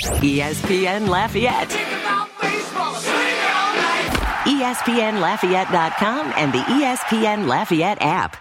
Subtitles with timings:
[0.00, 1.68] ESPN Lafayette.
[4.46, 8.36] ESPNLafayette.com and the ESPN Lafayette app.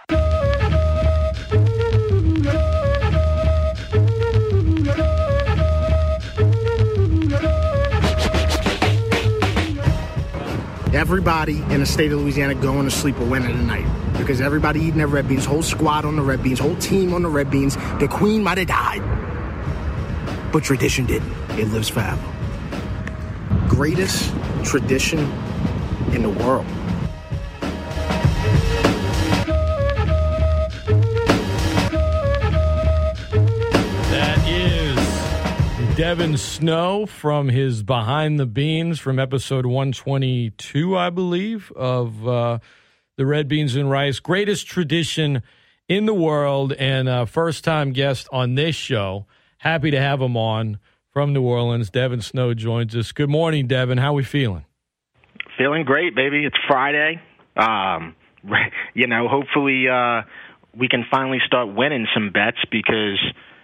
[10.93, 13.85] Everybody in the state of Louisiana going to sleep a winner tonight
[14.17, 17.21] because everybody eating their red beans, whole squad on the red beans, whole team on
[17.21, 17.75] the red beans.
[17.99, 21.48] The queen might have died, but tradition didn't.
[21.59, 22.23] It lives forever.
[23.67, 25.19] Greatest tradition
[26.13, 26.65] in the world.
[34.07, 42.25] That is Devin Snow from his Behind the Beans from episode 122, I believe, of
[42.25, 42.59] uh,
[43.17, 44.21] the Red Beans and Rice.
[44.21, 45.43] Greatest tradition
[45.89, 49.25] in the world and uh, first time guest on this show.
[49.57, 50.79] Happy to have him on
[51.19, 51.89] from New Orleans.
[51.89, 53.11] Devin Snow joins us.
[53.11, 53.97] Good morning, Devin.
[53.97, 54.63] How we feeling?
[55.57, 56.45] Feeling great, baby.
[56.45, 57.19] It's Friday.
[57.57, 58.15] Um,
[58.93, 60.21] you know, hopefully uh,
[60.73, 63.19] we can finally start winning some bets because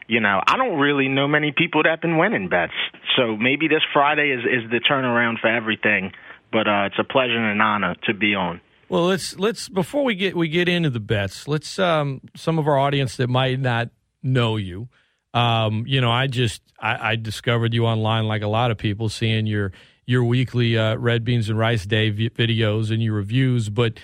[0.10, 2.74] you know I don't really know many people that have been winning bets.
[3.16, 6.12] So maybe this Friday is is the turnaround for everything.
[6.52, 8.60] But uh, it's a pleasure and an honor to be on.
[8.90, 12.68] Well, let's let's before we get we get into the bets, let's um, some of
[12.68, 14.90] our audience that might not know you.
[15.36, 19.10] Um, you know, I just I, I, discovered you online, like a lot of people,
[19.10, 19.74] seeing your
[20.06, 23.68] your weekly uh, red beans and rice day v- videos and your reviews.
[23.70, 24.00] But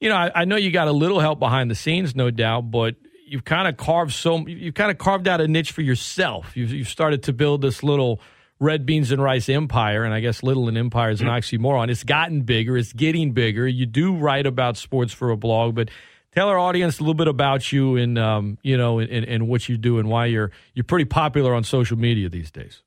[0.00, 2.70] you know, I, I, know you got a little help behind the scenes, no doubt.
[2.70, 6.56] But you've kind of carved so you've kind of carved out a niche for yourself.
[6.56, 8.22] You've, you've started to build this little
[8.58, 11.90] red beans and rice empire, and I guess little an empire is an oxymoron.
[11.90, 12.78] It's gotten bigger.
[12.78, 13.68] It's getting bigger.
[13.68, 15.90] You do write about sports for a blog, but
[16.34, 19.68] tell our audience a little bit about you and um, you know and, and, what
[19.68, 22.82] you do and why you're you're pretty popular on social media these days.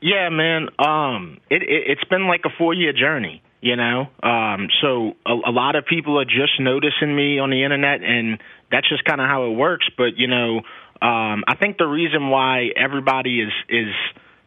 [0.00, 0.68] Yeah, man.
[0.78, 4.06] Um, it, it has been like a four year journey, you know.
[4.22, 8.38] Um, so a, a lot of people are just noticing me on the internet, and
[8.70, 9.86] that's just kind of how it works.
[9.96, 10.58] But you know,
[11.02, 13.92] um, I think the reason why everybody is is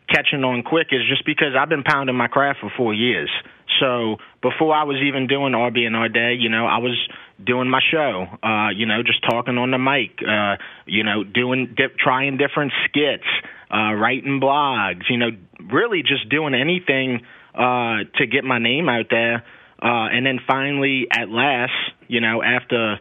[0.09, 3.29] catching on quick is just because I've been pounding my craft for four years.
[3.79, 6.97] So before I was even doing RB and R Day, you know, I was
[7.45, 11.73] doing my show, uh, you know, just talking on the mic, uh, you know, doing
[11.75, 13.27] di- trying different skits,
[13.73, 15.29] uh, writing blogs, you know,
[15.71, 17.21] really just doing anything
[17.55, 19.43] uh, to get my name out there.
[19.81, 21.73] Uh, and then finally, at last,
[22.07, 22.99] you know, after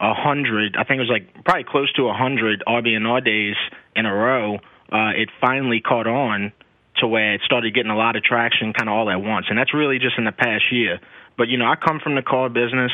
[0.00, 3.20] a hundred, I think it was like probably close to a hundred RB and R
[3.20, 3.56] days
[3.94, 4.56] in a row,
[4.92, 6.52] uh, it finally caught on
[7.00, 9.46] to where it started getting a lot of traction kind of all at once.
[9.48, 10.98] And that's really just in the past year.
[11.36, 12.92] But, you know, I come from the car business.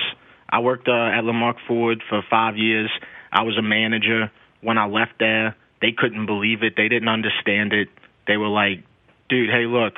[0.49, 2.91] I worked uh, at Lamarque Ford for five years.
[3.33, 4.31] I was a manager.
[4.61, 6.75] When I left there, they couldn't believe it.
[6.77, 7.89] They didn't understand it.
[8.27, 8.85] They were like,
[9.29, 9.95] dude, hey, look,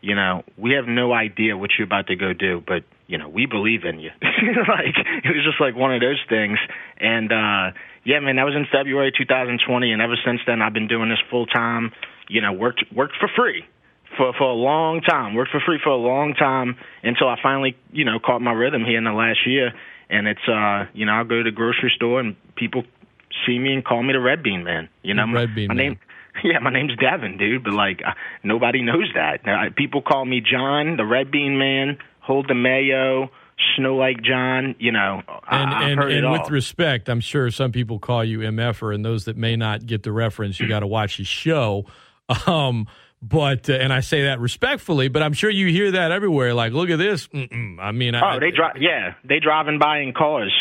[0.00, 3.28] you know, we have no idea what you're about to go do, but, you know,
[3.28, 4.10] we believe in you.
[4.22, 6.58] like, it was just like one of those things.
[6.98, 9.92] And, uh, yeah, man, that was in February 2020.
[9.92, 11.92] And ever since then, I've been doing this full time,
[12.28, 13.64] you know, worked, worked for free
[14.16, 15.34] for for a long time.
[15.34, 18.84] Worked for free for a long time until I finally, you know, caught my rhythm
[18.84, 19.72] here in the last year.
[20.10, 22.82] And it's uh, you know, I'll go to the grocery store and people
[23.46, 24.88] see me and call me the Red Bean Man.
[25.02, 25.86] You know, Red Bean my Man.
[25.86, 25.98] name.
[26.44, 27.64] Yeah, my name's Devin, dude.
[27.64, 28.12] But like, uh,
[28.44, 29.40] nobody knows that.
[29.46, 31.98] Uh, people call me John, the Red Bean Man.
[32.20, 33.30] Hold the mayo.
[33.76, 36.48] Snow like John, you know, and I, and, and with all.
[36.48, 40.12] respect, I'm sure some people call you MFer, and those that may not get the
[40.12, 41.84] reference, you got to watch the show.
[42.46, 42.86] Um,
[43.22, 46.54] but uh, and I say that respectfully, but I'm sure you hear that everywhere.
[46.54, 47.28] Like, look at this.
[47.28, 47.78] Mm-mm.
[47.78, 48.76] I mean, oh, I, they drive.
[48.80, 50.52] Yeah, they driving by in cars,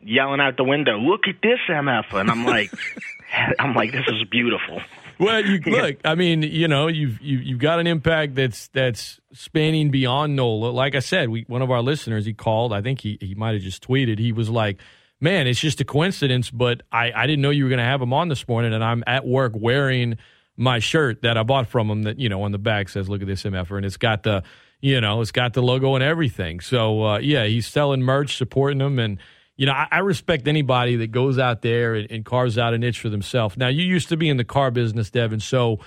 [0.00, 2.72] yelling out the window, "Look at this MF!" And I'm like,
[3.58, 4.80] I'm like, this is beautiful.
[5.18, 5.98] Well, you look.
[6.04, 10.70] I mean, you know, you've you, you've got an impact that's that's spanning beyond NOLA.
[10.70, 12.72] Like I said, we one of our listeners he called.
[12.72, 14.18] I think he he might have just tweeted.
[14.18, 14.78] He was like,
[15.20, 18.00] "Man, it's just a coincidence, but I I didn't know you were going to have
[18.00, 20.18] him on this morning, and I'm at work wearing."
[20.56, 23.20] My shirt that I bought from him that, you know, on the back says, look
[23.20, 23.76] at this MFer.
[23.76, 24.42] And it's got the,
[24.80, 26.60] you know, it's got the logo and everything.
[26.60, 28.98] So, uh, yeah, he's selling merch, supporting them.
[28.98, 29.18] And,
[29.56, 32.78] you know, I, I respect anybody that goes out there and, and, carves out a
[32.78, 33.56] niche for themselves.
[33.56, 35.40] Now, you used to be in the car business, Devin.
[35.40, 35.80] So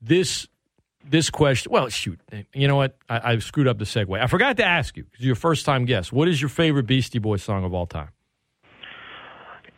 [0.00, 0.48] this,
[1.04, 2.20] this question, well, shoot,
[2.52, 2.96] you know what?
[3.08, 4.20] I, I screwed up the segue.
[4.20, 6.12] I forgot to ask you, because you're a first time guest.
[6.12, 8.10] What is your favorite Beastie Boys song of all time?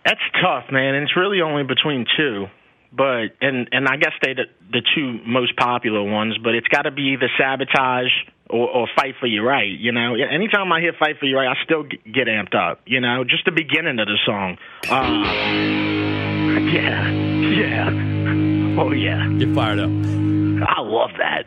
[0.04, 0.94] That's tough, man.
[0.94, 2.46] And it's really only between two
[2.92, 6.82] but and and I guess they the, the two most popular ones, but it's got
[6.82, 8.10] to be the sabotage
[8.48, 9.70] or, or fight for your right.
[9.70, 12.81] You know, anytime I hear fight for your right, I still get amped up.
[12.87, 14.58] You know, just the beginning of the song.
[14.88, 14.90] Uh,
[16.72, 19.28] yeah, yeah, oh yeah.
[19.38, 19.90] Get fired up.
[20.69, 21.44] I love that.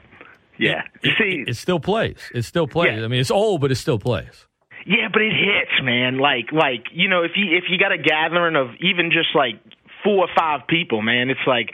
[0.58, 0.84] Yeah.
[1.02, 2.18] It, See, it, it still plays.
[2.34, 3.00] It still plays.
[3.00, 3.06] Yeah.
[3.06, 4.48] I mean, it's old, but it still plays.
[4.86, 6.18] Yeah, but it hits, man.
[6.18, 9.56] Like like you know, if you if you got a gathering of even just like
[10.04, 11.72] four or five people, man, it's like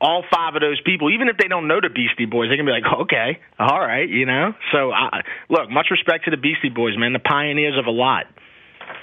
[0.00, 2.64] all five of those people, even if they don't know the Beastie Boys, they can
[2.64, 4.54] be like, okay, all right, you know.
[4.72, 8.26] So I, look, much respect to the Beastie Boys, man, the pioneers of a lot.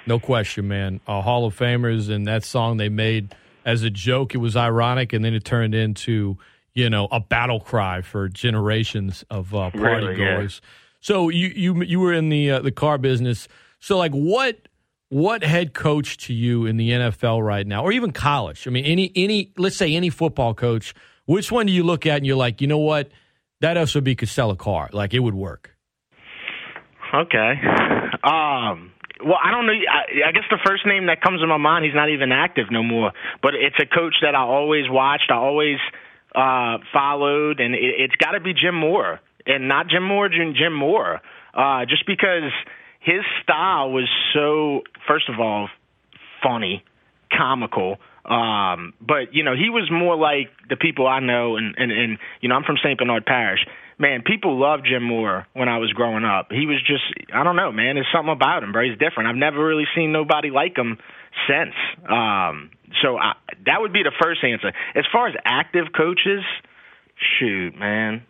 [0.05, 0.99] No question, man.
[1.07, 3.35] Uh, Hall of Famers, and that song they made
[3.65, 4.33] as a joke.
[4.33, 6.37] It was ironic, and then it turned into
[6.73, 10.35] you know a battle cry for generations of uh, party Really, yeah.
[10.35, 10.61] goers.
[10.99, 13.47] So you you you were in the uh, the car business.
[13.79, 14.57] So like what
[15.09, 18.67] what head coach to you in the NFL right now, or even college?
[18.67, 20.93] I mean, any any let's say any football coach.
[21.25, 23.11] Which one do you look at and you're like, you know what,
[23.59, 25.75] that SOB could sell a car, like it would work.
[27.13, 27.53] Okay.
[28.23, 28.91] Um.
[29.19, 29.73] Well, I don't know.
[29.73, 32.67] I, I guess the first name that comes to my mind, he's not even active
[32.69, 33.11] no more.
[33.41, 35.31] But it's a coach that I always watched.
[35.31, 35.77] I always
[36.35, 40.73] uh, followed, and it, it's got to be Jim Mora, and not Jim Mora, Jim
[40.73, 41.21] Mora.
[41.53, 42.51] Uh, just because
[43.07, 45.69] his style was so, first of all,
[46.43, 46.83] funny,
[47.31, 47.97] comical.
[48.25, 52.17] Um, but you know, he was more like the people I know, and and, and
[52.41, 52.99] you know, I'm from St.
[52.99, 53.61] Bernard Parish.
[53.97, 56.51] Man, people loved Jim Mora when I was growing up.
[56.51, 57.01] He was just,
[57.33, 57.95] I don't know, man.
[57.95, 58.83] There's something about him, bro.
[58.83, 59.27] He's different.
[59.27, 60.99] I've never really seen nobody like him
[61.49, 61.73] since.
[62.07, 62.69] Um,
[63.01, 63.33] so I,
[63.65, 64.71] that would be the first answer.
[64.93, 66.43] As far as active coaches,
[67.39, 68.21] shoot, man.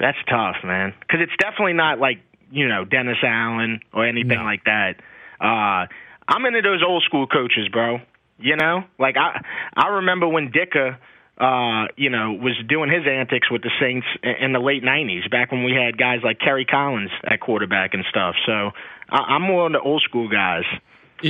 [0.00, 0.94] That's tough, man.
[1.00, 2.18] Because it's definitely not like
[2.50, 4.44] you know Dennis Allen or anything No.
[4.44, 4.96] like that.
[5.40, 5.86] Uh,
[6.28, 7.98] I'm into those old school coaches, bro.
[8.38, 9.40] You know, like I
[9.76, 10.96] I remember when Ditka,
[11.38, 15.52] uh, you know, was doing his antics with the Saints in the late '90s, back
[15.52, 18.34] when we had guys like Kerry Collins at quarterback and stuff.
[18.46, 18.70] So
[19.10, 20.64] I, I'm more the old school guys.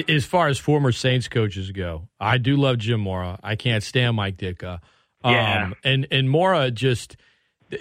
[0.08, 3.38] As far as former Saints coaches go, I do love Jim Mora.
[3.42, 4.80] I can't stand Mike Ditka.
[5.22, 5.70] Um, Yeah.
[5.84, 7.16] and and Mora just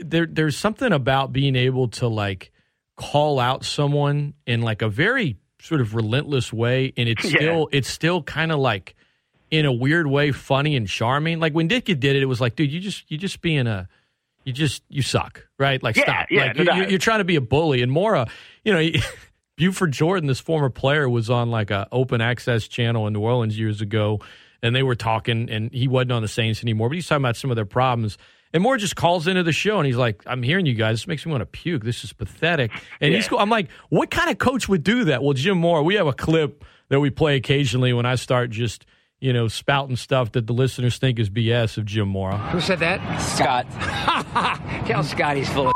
[0.02, 0.26] there.
[0.26, 2.52] There's something about being able to like
[2.96, 7.32] call out someone in like a very sort of relentless way, and it's Yeah.
[7.38, 8.96] still it's still kind of like
[9.52, 11.40] in a weird way funny and charming.
[11.40, 13.88] Like when Ditka did it, it was like, dude, you just you just being a
[14.46, 15.82] you just you suck, right?
[15.82, 16.28] Like Yeah, stop.
[16.32, 17.82] yeah, like no you, you're trying to be a bully.
[17.82, 18.28] And Mora,
[18.66, 18.90] you know,
[19.56, 23.58] Buford Jordan, this former player, was on like a open access channel in New Orleans
[23.58, 24.20] years ago,
[24.64, 27.38] and they were talking, and he wasn't on the Saints anymore, but he's talking about
[27.38, 28.18] some of their problems.
[28.54, 31.00] And Mora just calls into the show, and he's like, "I'm hearing you guys.
[31.02, 31.84] This makes me want to puke.
[31.84, 32.72] This is pathetic."
[33.02, 33.40] And he's, Yeah.
[33.40, 35.82] I'm like, "What kind of coach would do that?" Well, Jim Mora.
[35.84, 38.86] We have a clip that we play occasionally when I start just.
[39.20, 42.38] You know, spouting stuff that the listeners think is BS of Jim Mora.
[42.50, 43.00] Who said that?
[43.22, 43.66] Scott.
[44.86, 45.74] Tell Scott he's full of.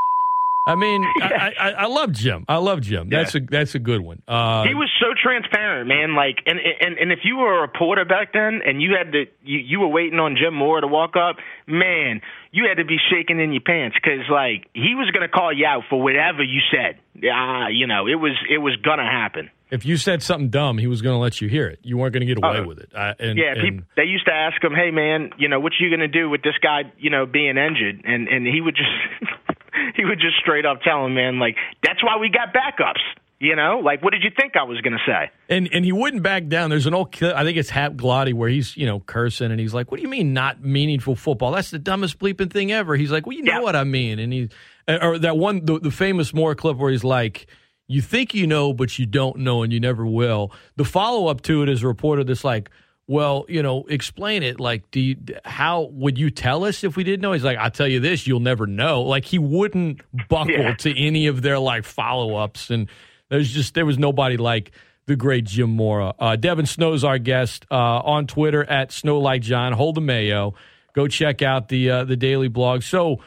[0.68, 2.46] I mean, I, I, I love Jim.
[2.48, 3.10] I love Jim.
[3.10, 4.22] That's a that's a good one.
[4.28, 6.14] Uh, he was so transparent, man.
[6.14, 9.26] Like, and and and if you were a reporter back then, and you had to,
[9.44, 11.38] you you were waiting on Jim Mora to walk up,
[11.68, 12.22] man,
[12.52, 15.66] you had to be shaking in your pants because like he was gonna call you
[15.66, 17.00] out for whatever you said.
[17.32, 19.50] Ah, you know, it was it was gonna happen.
[19.70, 21.80] If you said something dumb, he was going to let you hear it.
[21.84, 22.90] You weren't going to get away Uh, with it.
[22.96, 25.74] Uh, and, Yeah, and- people, they used to ask him, "Hey, man, you know, what
[25.80, 28.90] you gonna do with this guy, you know, being injured?" And and he would just
[29.96, 33.02] he would just straight up tell him, man, like that's why we got backups.
[33.40, 35.30] You know, like what did you think I was gonna say?
[35.48, 36.72] And and he wouldn't back down.
[36.72, 39.76] There's an old I think it's Hap Glotty where he's, you know, cursing and he's
[39.76, 41.52] like, What do you mean not meaningful football?
[41.52, 42.96] That's the dumbest bleeping thing ever.
[42.96, 43.60] He's like, Well, you know Yeah.
[43.62, 44.18] what I mean.
[44.18, 44.50] And he
[44.88, 47.46] or that one the, the famous Mora clip where he's like,
[47.88, 50.52] You think you know, but you don't know and you never will.
[50.76, 52.70] The follow up to it is a reporter that's like
[53.10, 54.60] well, you know, explain it.
[54.60, 55.16] Like, do you,
[55.46, 57.32] how would you tell us if we didn't know?
[57.32, 59.02] He's like, I'll tell you this, you'll never know.
[59.04, 60.74] Like, he wouldn't buckle Yeah.
[60.76, 62.90] to any of their like follow ups, and
[63.30, 64.72] there's just there was nobody like
[65.06, 66.16] the great Jim Mora.
[66.20, 69.72] Uh, Devin Snow's our guest uh, on Twitter at Snow Like John.
[69.72, 70.56] Hold the mayo.
[70.92, 72.84] Go check out the uh, the daily blog.
[72.84, 73.20] So,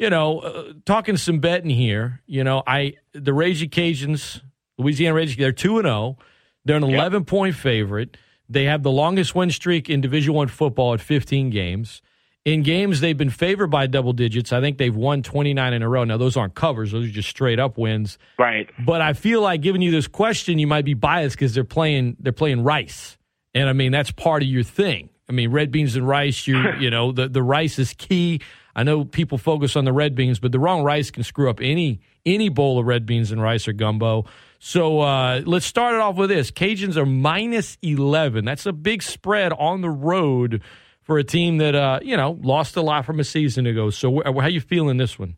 [0.00, 2.22] you know, uh, talking some betting here.
[2.26, 4.40] You know, I the Ragin' Cajuns,
[4.78, 6.16] Louisiana Rage, they're two and zero.
[6.64, 8.16] They're an eleven point favorite.
[8.48, 12.02] They have the longest win streak in Division One football at 15 games.
[12.44, 14.52] In games they've been favored by double digits.
[14.52, 16.04] I think they've won 29 in a row.
[16.04, 18.16] Now those aren't covers; those are just straight up wins.
[18.38, 18.70] Right.
[18.84, 22.16] But I feel like giving you this question, you might be biased because they're playing
[22.18, 23.18] they're playing rice,
[23.54, 25.10] and I mean that's part of your thing.
[25.28, 26.46] I mean red beans and rice.
[26.46, 28.40] You you know the the rice is key.
[28.74, 31.60] I know people focus on the red beans, but the wrong rice can screw up
[31.60, 34.26] any any bowl of red beans and rice or gumbo.
[34.58, 38.44] So uh, let's start it off with this: Cajuns are minus eleven.
[38.44, 40.62] That's a big spread on the road
[41.02, 43.90] for a team that uh, you know lost a lot from a season ago.
[43.90, 45.36] So wh- how you feeling this one?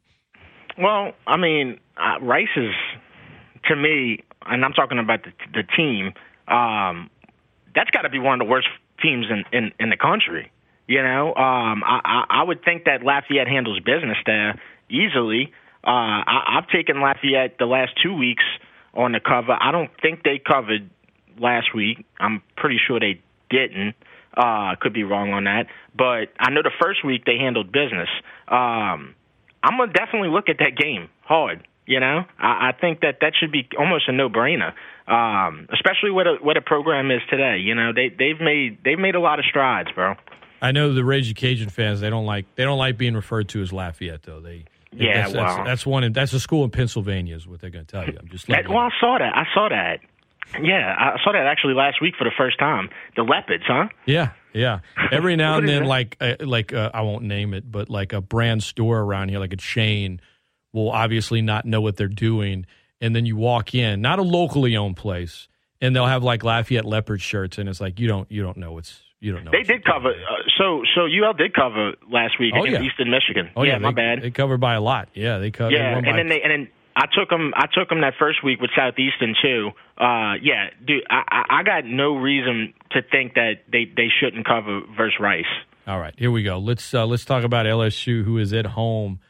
[0.79, 2.75] Well, I mean, uh, Rice is
[3.65, 6.13] to me, and I'm talking about the, the team.
[6.49, 7.09] Um,
[7.75, 8.69] that's got to be one of the worst
[9.03, 10.52] teams in, in in the country.
[10.87, 14.61] You know, um, I, I, would think that Lafayette handles business there
[14.91, 15.53] easily.
[15.85, 18.45] Uh, I, I've taken Lafayette the last two weeks
[18.95, 19.57] on the cover.
[19.59, 20.91] I don't think they covered
[21.39, 22.05] last week.
[22.19, 23.95] I'm pretty sure they didn't.
[24.37, 28.09] Uh, could be wrong on that, but I know the first week they handled business.
[28.49, 29.15] Um,
[29.63, 31.69] I'm gonna definitely look at that game hard.
[31.85, 34.73] You know, I, I think that that should be almost a no-brainer,
[35.07, 37.59] um, especially what a, what a program is today.
[37.59, 40.15] You know, they they've made they've made a lot of strides, bro.
[40.63, 43.61] I know the Raging Cajun fans they don't like they don't like being referred to
[43.61, 44.41] as Lafayette though.
[44.41, 46.05] They yeah, that's, well, that's, that's one.
[46.05, 48.17] In, that's a school in Pennsylvania is what they're going to tell you.
[48.19, 49.37] I'm just that, well, I saw that.
[49.37, 50.01] I saw that.
[50.63, 52.91] Yeah, I saw that actually last week for the first time.
[53.17, 53.89] The leopards, huh?
[54.07, 54.81] Yeah, yeah.
[55.11, 58.21] Every now and then, like uh, like uh, I won't name it, but like a
[58.21, 60.21] brand store around here, like a chain,
[60.73, 62.67] will obviously not know what they're doing,
[63.01, 65.49] and then you walk in, not a locally owned place,
[65.81, 68.73] and they'll have like Lafayette leopard shirts, and it's like you don't you don't know
[68.73, 69.51] what's you don't know.
[69.53, 70.11] They did cover.
[70.11, 72.89] Uh, so so UL did cover last week Oh, against yeah.
[72.91, 73.51] Eastern Michigan.
[73.57, 74.23] Oh yeah, my they, bad.
[74.23, 75.09] They covered by a lot.
[75.15, 75.73] Yeah, they covered.
[75.73, 77.53] yeah, and by- then they and then I took them.
[77.57, 79.71] I took them that first week with Southeastern too.
[79.97, 84.45] Uh, yeah, dude, I, I I got no reason to think that they they shouldn't
[84.47, 85.45] cover versus Rice.
[85.87, 86.59] All right, here we go.
[86.59, 89.21] Let's uh, let's talk about LSU, who is at home,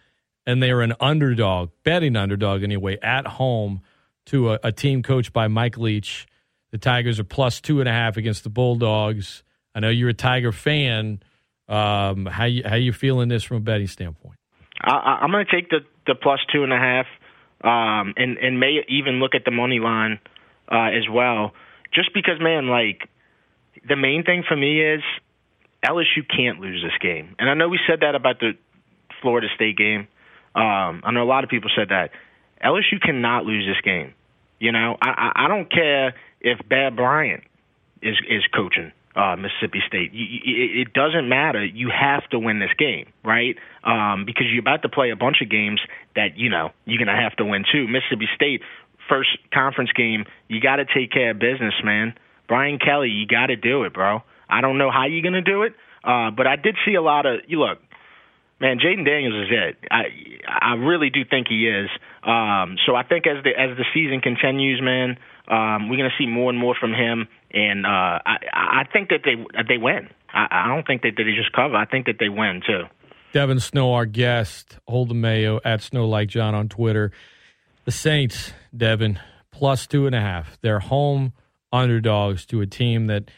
[0.46, 3.82] and they are an underdog, betting underdog anyway, at home
[4.26, 6.26] to a, a team coached by Mike Leach.
[6.72, 9.42] The Tigers are plus two and a half against the Bulldogs.
[9.74, 11.20] I know you're a Tiger fan.
[11.68, 14.36] Um, how you how you feeling this from a betting standpoint?
[14.80, 17.06] I, I'm going to take the the plus two and a half,
[17.62, 20.18] um, and and may even look at the money line
[20.70, 21.52] uh, as well,
[21.94, 23.08] just because, man, like
[23.88, 25.02] the main thing for me is
[25.84, 28.52] LSU can't lose this game, and I know we said that about the
[29.20, 30.08] Florida State game.
[30.54, 32.10] Um, I know a lot of people said that
[32.62, 34.12] LSU cannot lose this game.
[34.58, 37.44] You know, I, I, I don't care if Bear Bryant
[38.02, 40.12] is is coaching uh, Mississippi State.
[40.12, 41.64] You, you, it doesn't matter.
[41.64, 43.56] You have to win this game, right?
[43.84, 45.80] Um, because you're about to play a bunch of games
[46.14, 47.86] that you know you're gonna have to win too.
[47.88, 48.62] Mississippi State
[49.08, 52.14] first conference game, you got to take care of business, man.
[52.48, 54.20] Brian Kelly, you got to do it, bro.
[54.48, 55.72] I don't know how you're gonna do it,
[56.04, 57.40] uh, but I did see a lot of.
[57.48, 57.78] You look,
[58.60, 59.76] man, Jayden Daniels is it.
[59.90, 60.02] I
[60.46, 61.88] I really do think he is.
[62.22, 65.16] Um, so I think as the as the season continues, man,
[65.48, 69.20] um, we're gonna see more and more from him, and uh, I I think that
[69.24, 69.36] they
[69.68, 70.08] they win.
[70.32, 71.76] I, I don't think that they just cover.
[71.76, 72.84] I think that they win too.
[73.32, 77.12] Devin Snow, our guest, hold the mayo at Snow Like John on Twitter.
[77.84, 79.18] The Saints, Devin,
[79.50, 80.58] plus two and a half.
[80.60, 81.32] They're home
[81.72, 83.30] underdogs to a team that,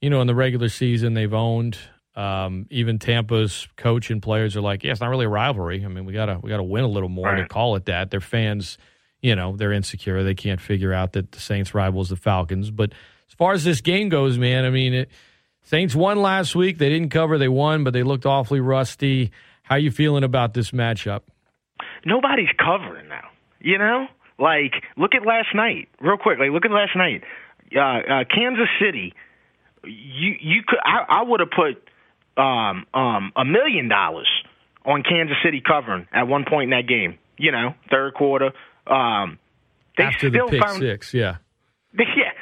[0.00, 1.78] you know, in the regular season they've owned.
[2.14, 5.84] Um, even Tampa's coach and players are like, yeah, it's not really a rivalry.
[5.84, 8.10] I mean, we gotta we gotta win a little more to call it that.
[8.10, 8.76] Their fans,
[9.20, 10.22] you know, they're insecure.
[10.22, 12.70] They can't figure out that the Saints rivals the Falcons.
[12.70, 12.92] But
[13.32, 15.10] as far as this game goes, man, I mean, it,
[15.62, 16.78] Saints won last week.
[16.78, 17.38] They didn't cover.
[17.38, 19.32] They won, but they looked awfully rusty.
[19.62, 21.22] How you feeling about this matchup?
[22.04, 23.28] nobody's covering now.
[23.60, 24.06] You know,
[24.38, 26.38] like look at last night, real quick.
[26.38, 27.22] Like look at last night,
[27.74, 29.14] uh, uh, Kansas City.
[29.84, 31.88] You you could I, I would have put
[32.36, 34.28] um um a million dollars
[34.84, 37.18] on Kansas City covering at one point in that game.
[37.36, 38.52] You know, third quarter.
[38.86, 39.38] Um,
[39.96, 41.36] they After the pick found six, yeah.
[41.92, 42.32] they, yeah,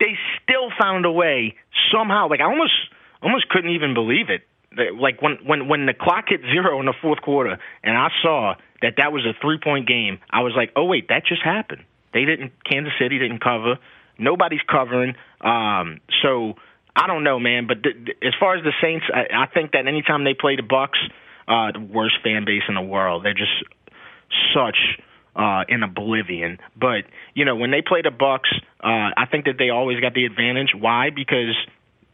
[0.00, 0.14] they
[0.48, 1.56] still found a way
[1.92, 2.28] somehow.
[2.28, 2.72] Like I almost
[3.22, 4.42] almost couldn't even believe it.
[4.98, 8.54] Like when when when the clock hit zero in the fourth quarter, and I saw
[8.82, 11.84] that that was a three point game, I was like, oh wait, that just happened.
[12.12, 12.52] They didn't.
[12.64, 13.78] Kansas City didn't cover.
[14.18, 15.14] Nobody's covering.
[15.40, 16.54] Um, so
[16.94, 17.66] I don't know, man.
[17.66, 20.56] But th- th- as far as the Saints, I, I think that anytime they play
[20.56, 20.96] the Bucs,
[21.48, 23.24] uh, the worst fan base in the world.
[23.24, 23.52] They're just
[24.54, 24.76] such
[25.36, 26.58] uh, in oblivion.
[26.78, 28.50] But you know, when they play the Bucs,
[28.82, 30.70] uh, I think that they always got the advantage.
[30.76, 31.10] Why?
[31.14, 31.54] Because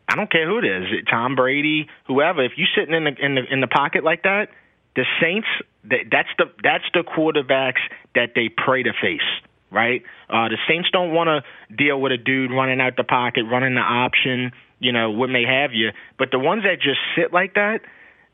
[0.09, 2.45] I don't care who it is, Tom Brady, whoever.
[2.45, 4.49] If you're sitting in the in the in the pocket like that,
[4.97, 5.49] the Saints,
[5.85, 7.81] that- that's the that's the quarterbacks
[8.15, 9.21] that they pray to face.
[9.71, 10.03] Right?
[10.29, 13.75] Uh, the Saints don't want to deal with a dude running out the pocket, running
[13.75, 15.93] the option, you know, what may have you.
[16.19, 17.81] But the ones that just sit like that,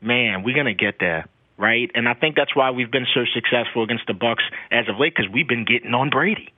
[0.01, 1.27] man, we're gonna get there,
[1.59, 1.91] right?
[1.93, 5.13] And I think that's why we've been so successful against the Bucs as of late
[5.15, 6.53] because we've been getting on Brady.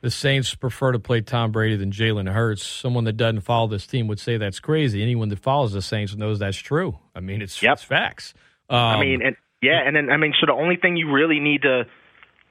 [0.00, 2.64] The Saints prefer to play Tom Brady than Jalen Hurts.
[2.64, 5.02] Someone that doesn't follow this team would say that's crazy.
[5.02, 6.98] Anyone that follows the Saints knows that's true.
[7.14, 7.72] I mean, it's, Yep.
[7.74, 8.34] it's facts.
[8.70, 11.40] Um, I mean, and yeah, and then I mean, so the only thing you really
[11.40, 11.86] need to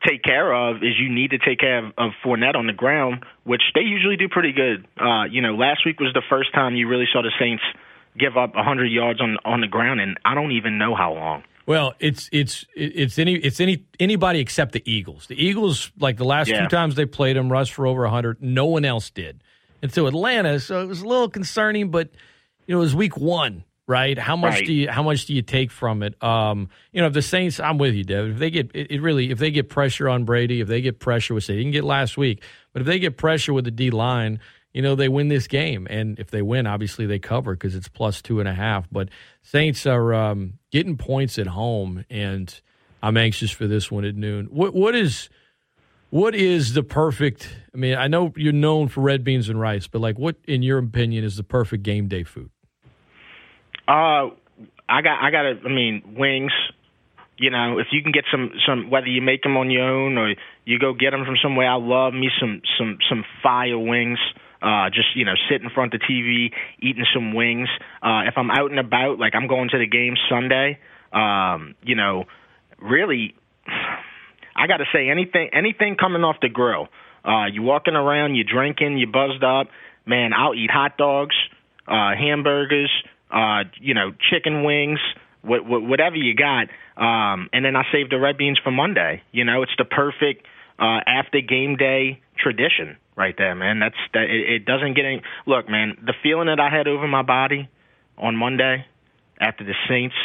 [0.06, 3.24] take care of is you need to take care of, of Fournette on the ground,
[3.46, 4.86] which they usually do pretty good.
[5.00, 7.64] Uh, you know, last week was the first time you really saw the Saints
[8.18, 11.44] give up 100 yards on on the ground, and I don't even know how long.
[11.68, 15.28] Well, it's it's it's any it's any anybody except the Eagles.
[15.28, 16.64] The Eagles, like the last Yeah.
[16.64, 18.42] two times they played them, rushed for over hundred.
[18.42, 19.44] No one else did,
[19.84, 20.60] and so Atlanta.
[20.60, 22.10] So it was a little concerning, but
[22.66, 23.64] you know, it was week one.
[23.90, 24.18] right?
[24.18, 24.66] How much Right.
[24.66, 26.22] do you how much do you take from it?
[26.22, 28.32] Um, you know, if the Saints, I'm with you, Dev.
[28.32, 31.00] If they get it, it really, if they get pressure on Brady, if they get
[31.00, 32.44] pressure, which they didn't get last week,
[32.74, 34.42] but if they get pressure with the D line,
[34.78, 37.88] you know, they win this game, and if they win, obviously they cover because it's
[37.88, 38.88] plus two and a half.
[38.92, 39.10] But
[39.42, 42.62] Saints are um, getting points at home, and
[43.02, 44.50] I'm anxious for this one at noon.
[44.52, 45.30] What what is
[46.12, 47.58] what is the perfect?
[47.74, 50.62] I mean, I know you're known for red beans and rice, but like, what in
[50.62, 52.52] your opinion is the perfect game day food?
[53.88, 54.30] Uh,
[54.88, 55.60] I got, I got to.
[55.66, 56.52] I mean, wings.
[57.40, 60.20] You know, if you can get some, some whether you make them on your own
[60.20, 61.68] or you go get them from somewhere.
[61.68, 64.20] I love me some, some, some fire wings.
[64.62, 67.70] Uh, just you know, sit in front of the TV, eating some wings.
[68.02, 70.80] Uh, if I'm out and about, like I'm going to the game Sunday.
[71.14, 72.26] Um, you know,
[72.82, 73.36] really,
[74.56, 76.88] I got to say anything, anything coming off the grill.
[77.24, 79.68] Uh, you walking around, you drinking, you buzzed up.
[80.06, 81.36] Man, I'll eat hot dogs,
[81.88, 82.92] uh, hamburgers,
[83.30, 85.00] uh, you know, chicken wings,
[85.44, 86.70] wh- wh- whatever you got.
[86.96, 89.22] Um, and then I save the red beans for Monday.
[89.32, 90.46] You know, it's the perfect
[90.80, 93.80] uh, after game day tradition right there, man.
[93.80, 94.30] That's that.
[94.30, 95.22] It, it doesn't get any.
[95.46, 97.68] Look, man, the feeling that I had over my body
[98.18, 98.86] on Monday
[99.42, 100.16] after the Saints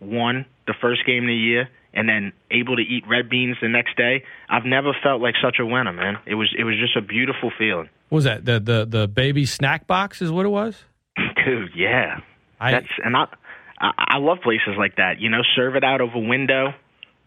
[0.00, 3.68] won the first game of the year and then able to eat red beans the
[3.68, 6.18] next day, I've never felt like such a winner, man.
[6.26, 7.88] It was it was just a beautiful feeling.
[8.10, 10.22] What was that the the the baby snack box?
[10.22, 10.84] Is what it was.
[11.44, 12.20] Dude, yeah.
[12.60, 13.24] I That's and I,
[13.80, 15.20] I I love places like that.
[15.20, 16.74] You know, serve it out of a window.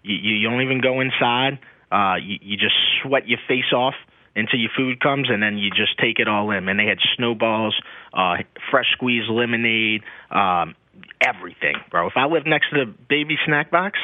[0.03, 1.59] You you, you don't even go inside.
[1.91, 3.95] Uh, you you just sweat your face off
[4.35, 6.67] until your food comes, and then you just take it all in.
[6.67, 7.75] And they had snowballs,
[8.13, 8.37] uh,
[8.69, 10.75] fresh squeezed lemonade, um,
[11.21, 12.07] everything, bro.
[12.07, 13.97] If I lived next to the baby snack box,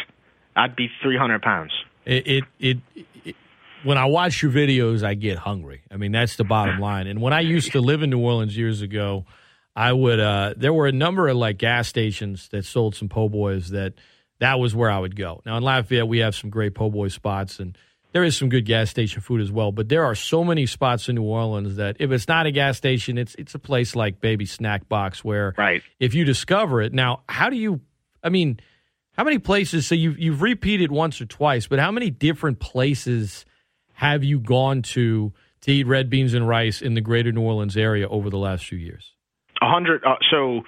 [0.56, 1.72] I'd be three hundred pounds.
[2.06, 2.78] it, it, it,
[3.26, 3.36] it
[3.84, 5.82] when I watch your videos, I get hungry.
[5.92, 7.08] I mean, that's the bottom line.
[7.08, 9.26] And when I used to live in New Orleans years ago,
[9.76, 10.20] I would.
[10.20, 13.70] Uh, there were a number of like gas stations that sold some po' boys.
[13.70, 13.94] That
[14.40, 15.42] that was where I would go.
[15.46, 17.78] Now in Lafayette, we have some great po' boy spots, and
[18.12, 19.72] there is some good gas station food as well.
[19.72, 22.78] But there are so many spots in New Orleans that if it's not a gas
[22.78, 25.82] station, it's it's a place like Baby Snack Box where Right.
[26.00, 26.94] if you discover it.
[26.94, 27.82] Now, how do you?
[28.24, 28.60] I mean,
[29.18, 29.88] how many places?
[29.88, 33.46] So you've you've repeated once or twice, but how many different places
[33.94, 37.78] have you gone to to eat red beans and rice in the greater New Orleans
[37.78, 39.14] area over the last few years?
[39.62, 40.04] A hundred.
[40.04, 40.62] Uh, so,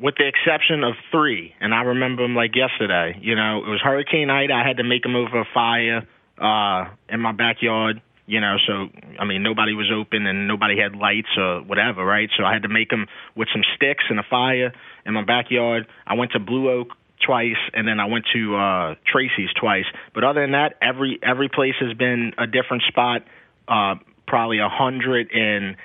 [0.00, 3.18] with the exception of three, and I remember them like yesterday.
[3.22, 4.52] You know, it was Hurricane Ida.
[4.52, 6.06] I had to make them over a fire
[6.42, 8.02] uh, in my backyard.
[8.24, 12.30] You know, so I mean, nobody was open and nobody had lights or whatever, right?
[12.38, 14.72] So I had to make them with some sticks and a fire
[15.04, 15.86] in my backyard.
[16.06, 16.88] I went to Blue Oak
[17.26, 19.84] twice, and then I went to uh, Tracy's twice.
[20.14, 23.22] But other than that, every every place has been a different spot.
[23.66, 25.76] Uh, probably a hundred and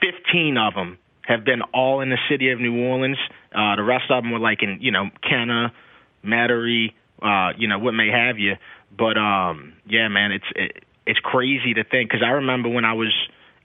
[0.00, 3.18] 15 of them have been all in the city of New Orleans.
[3.54, 5.72] Uh, the rest of them were like in, you know, Kenner,
[6.24, 8.54] Metairie, uh, you know, what may have you.
[8.96, 12.94] But um, yeah, man, it's it, it's crazy to think because I remember when I
[12.94, 13.12] was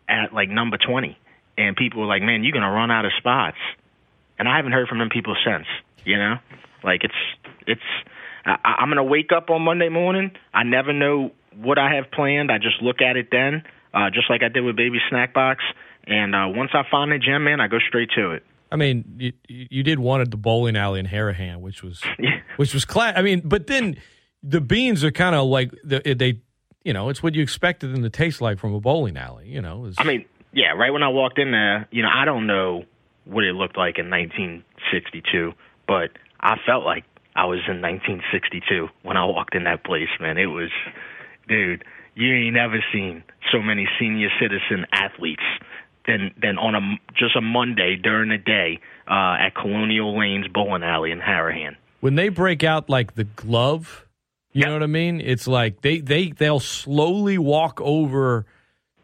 [0.07, 1.17] at like number 20,
[1.57, 3.57] and people were like, "Man, you're gonna run out of spots,"
[4.37, 5.67] and I haven't heard from them people since.
[6.05, 6.35] You know,
[6.83, 7.81] like it's it's.
[8.45, 10.31] I, I'm gonna wake up on Monday morning.
[10.53, 12.51] I never know what I have planned.
[12.51, 13.63] I just look at it then,
[13.93, 15.63] uh, just like I did with Baby Snack Box.
[16.05, 18.43] And uh, once I find the gem, man, I go straight to it.
[18.73, 22.01] I mean, you, you did one at the bowling alley in Harahan, which was
[22.57, 23.13] which was class.
[23.15, 23.97] I mean, but then
[24.41, 26.41] the beans are kind of like the, eh, they,
[26.83, 29.47] you know, it's what you expected them to taste like from a bowling alley.
[29.47, 32.25] You know, It's- I mean, yeah, right when I walked in there, you know, I
[32.25, 32.83] don't know
[33.25, 35.53] what it looked like in 1962,
[35.87, 36.09] but
[36.39, 37.05] I felt like
[37.35, 40.37] I was in 1962 when I walked in that place, man.
[40.37, 40.69] It was,
[41.47, 41.83] dude,
[42.15, 45.43] you ain't never seen so many senior citizen athletes
[46.07, 46.81] than than on a
[47.15, 51.75] just a Monday during the day uh, at Colonial Lanes Bowling Alley in Harahan.
[52.01, 54.05] when they break out like the glove,
[54.51, 55.21] you know what I mean?
[55.21, 58.45] It's like they they they'll slowly walk over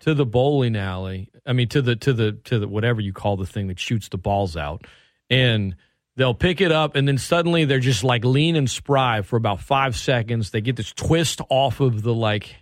[0.02, 1.30] to the bowling alley.
[1.46, 4.10] I mean to the to the to the whatever you call the thing that shoots
[4.10, 4.86] the balls out,
[5.30, 5.76] and
[6.16, 9.62] they'll pick it up, and then suddenly they're just like lean and spry for about
[9.62, 10.52] five seconds.
[10.52, 12.56] They get this twist off of the like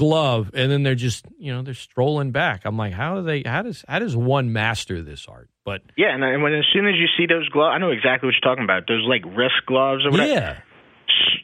[0.00, 2.62] glove, and then they're just you know they're strolling back.
[2.64, 3.42] I'm like, how do they?
[3.44, 5.50] How does how does one master this art?
[5.62, 8.26] But Yeah, and, and when as soon as you see those gloves, I know exactly
[8.26, 8.88] what you're talking about.
[8.88, 10.32] Those like wrist gloves or whatever.
[10.32, 10.60] yeah.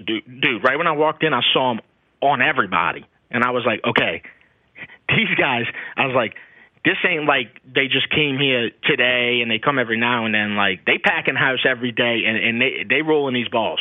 [0.06, 1.84] dude, dude, right when I walked in, I saw them
[2.22, 4.22] on everybody, and I was like, okay,
[5.10, 5.64] these guys.
[5.98, 6.32] I was like,
[6.86, 10.56] this ain't like they just came here today and they come every now and then.
[10.56, 13.80] Like they packing house every day and, and they they rolling these balls.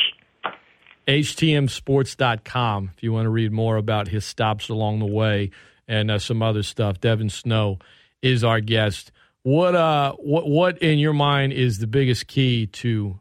[1.06, 5.50] htmsports.com if you want to read more about his stops along the way
[5.86, 7.00] and uh, some other stuff.
[7.00, 7.78] Devin Snow
[8.22, 9.12] is our guest.
[9.42, 13.20] What uh what what in your mind is the biggest key to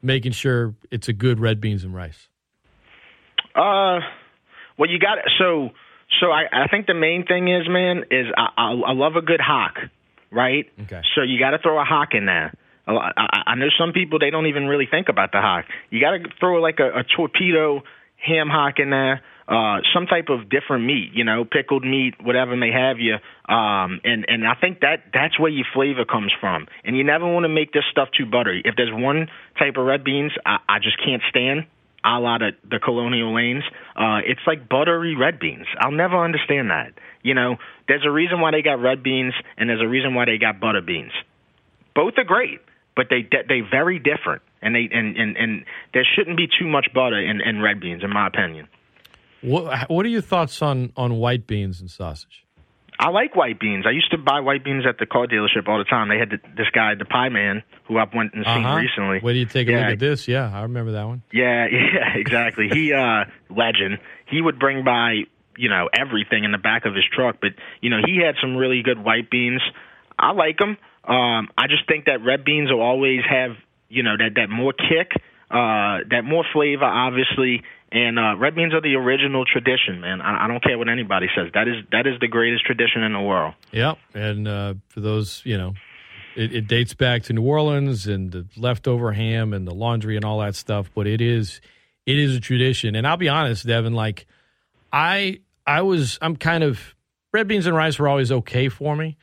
[0.00, 2.28] making sure it's a good red beans and rice?
[3.54, 4.00] Uh,
[4.78, 5.70] well, you got so
[6.18, 6.30] so.
[6.30, 9.40] I I think the main thing is, man, is I I, I love a good
[9.40, 9.74] hock,
[10.30, 10.64] right?
[10.82, 11.02] Okay.
[11.14, 12.54] So you got to throw a hock in there.
[12.92, 15.64] Lot- I, I know some people they don't even really think about the hock.
[15.90, 17.82] You got to throw like a, a torpedo
[18.16, 22.56] ham hock in there, uh, some type of different meat, you know, pickled meat, whatever
[22.56, 23.14] may have you.
[23.52, 26.66] Um, and and I think that that's where your flavor comes from.
[26.84, 28.62] And you never want to make this stuff too buttery.
[28.64, 31.66] If there's one type of red beans I, I just can't stand,
[32.04, 33.64] a la the, the colonial lanes.
[33.94, 35.66] Uh, it's like buttery red beans.
[35.78, 36.92] I'll never understand that.
[37.22, 37.56] You know,
[37.88, 40.60] there's a reason why they got red beans, and there's a reason why they got
[40.60, 41.12] butter beans.
[41.94, 42.60] Both are great,
[42.96, 46.88] but they they very different, and they and and, and there shouldn't be too much
[46.94, 48.66] butter in, in red beans, in my opinion.
[49.42, 52.42] What what are your thoughts on on white beans and sausage?
[52.98, 53.84] I like white beans.
[53.86, 56.08] I used to buy white beans at the car dealership all the time.
[56.08, 58.76] They had the, this guy, the Pie Man, who I went and seen Uh-huh.
[58.76, 59.20] recently.
[59.22, 59.80] Wait do you take a Yeah.
[59.80, 60.26] look at this?
[60.26, 61.22] Yeah, I remember that one.
[61.30, 62.68] Yeah, yeah, exactly.
[62.72, 63.98] He uh legend.
[64.24, 65.24] He would bring by,
[65.58, 67.50] you know, everything in the back of his truck, but
[67.82, 69.60] you know, he had some really good white beans.
[70.18, 70.78] I like them.
[71.06, 73.52] Um I just think that red beans will always have,
[73.88, 75.12] you know, that that more kick,
[75.50, 77.62] uh that more flavor obviously.
[77.92, 80.20] And uh red beans are the original tradition, man.
[80.20, 81.52] I, I don't care what anybody says.
[81.54, 83.54] That is that is the greatest tradition in the world.
[83.70, 83.98] Yep.
[84.14, 85.74] And uh, for those, you know,
[86.34, 90.24] it, it dates back to New Orleans and the leftover ham and the laundry and
[90.24, 90.90] all that stuff.
[90.94, 91.60] But it is,
[92.04, 92.94] it is a tradition.
[92.94, 94.26] And I'll be honest, Devin, like
[94.92, 96.94] I, I was, I'm kind of
[97.32, 99.16] red beans and rice were always okay for me.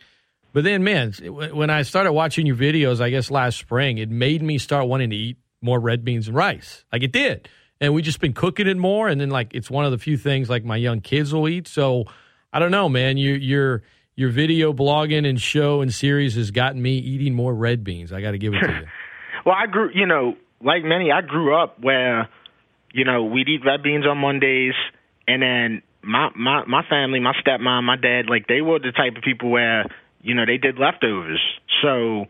[0.54, 4.42] But then, man, when I started watching your videos, I guess last spring, it made
[4.42, 6.86] me start wanting to eat more red beans and rice.
[6.92, 7.50] Like it did.
[7.82, 9.10] And we just been cooking it more.
[9.10, 11.68] And then, like, it's one of the few things like my young kids will eat.
[11.68, 12.06] So
[12.54, 13.18] I don't know, man.
[13.18, 13.82] You, your
[14.16, 18.14] your video blogging and show and series has gotten me eating more red beans.
[18.14, 18.88] I got to give it to you.
[19.46, 22.30] Well, I grew, you know, like many, I grew up where,
[22.94, 24.74] you know, we'd eat red beans on Mondays,
[25.28, 29.18] and then my my my family, my stepmom, my dad, like they were the type
[29.18, 29.86] of people where,
[30.24, 31.42] you know, they did leftovers.
[31.82, 32.26] So,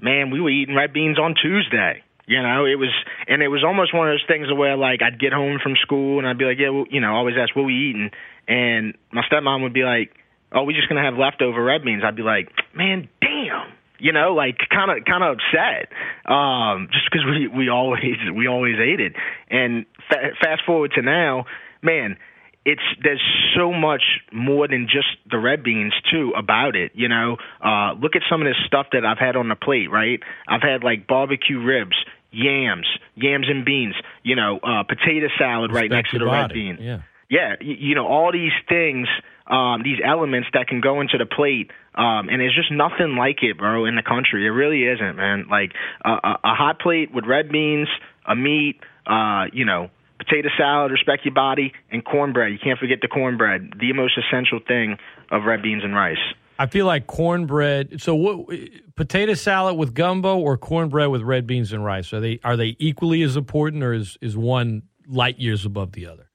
[0.00, 2.02] man, we were eating red beans on Tuesday.
[2.26, 2.90] You know, it was,
[3.28, 6.18] and it was almost one of those things where, like, I'd get home from school
[6.18, 8.10] and I'd be like, yeah, well, you know, always ask what we eating,
[8.48, 10.16] and my stepmom would be like,
[10.50, 12.02] oh, we're just gonna have leftover red beans.
[12.04, 15.88] I'd be like, man, damn you know, like kind of kind of upset,
[16.30, 19.14] um, just because we we always we always ate it.
[19.50, 21.46] And fa- fast forward to now,
[21.82, 22.16] man,
[22.64, 23.22] it's there's
[23.56, 26.92] so much more than just the red beans too about it.
[26.94, 29.90] You know, uh, look at some of this stuff that I've had on the plate.
[29.90, 31.96] Right, I've had like barbecue ribs.
[32.36, 36.54] Yams, yams and beans, you know, uh, potato salad right next to the red body.
[36.54, 36.98] bean Yeah.
[37.28, 39.06] yeah, y- you know, all these things,
[39.46, 43.44] um, these elements that can go into the plate, um, and there's just nothing like
[43.44, 44.44] it, bro, in the country.
[44.46, 45.46] It really isn't, man.
[45.48, 45.74] Like
[46.04, 47.86] uh, a, a hot plate with red beans,
[48.26, 52.52] a meat, uh, you know, potato salad, respect your body, and cornbread.
[52.52, 54.96] You can't forget the cornbread, the most essential thing
[55.30, 56.18] of red beans and rice.
[56.58, 58.00] I feel like cornbread.
[58.00, 58.56] So, what
[58.94, 62.12] potato salad with gumbo or cornbread with red beans and rice?
[62.12, 66.06] Are they are they equally as important, or is is one light years above the
[66.06, 66.30] other?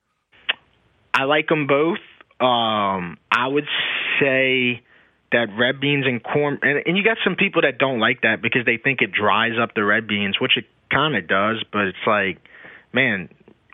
[1.14, 2.00] I like them both.
[2.40, 3.68] Um, I would
[4.22, 4.82] say
[5.32, 8.42] that red beans and corn, and, and you got some people that don't like that
[8.42, 11.64] because they think it dries up the red beans, which it kind of does.
[11.72, 12.40] But it's like,
[12.94, 13.30] man,